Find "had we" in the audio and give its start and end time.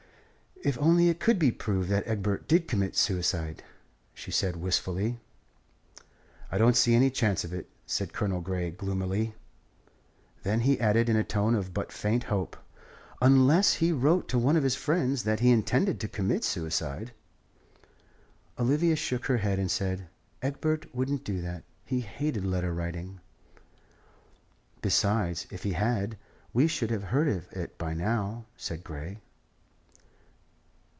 25.73-26.67